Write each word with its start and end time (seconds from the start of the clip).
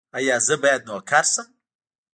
ایا 0.17 0.35
زه 0.47 0.55
باید 0.61 0.81
نوکر 0.89 1.25
شم؟ 1.31 1.47